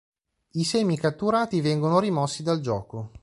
[0.53, 3.11] I semi catturati vengono rimossi dal gioco.